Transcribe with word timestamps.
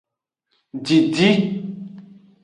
Didi. 0.85 1.29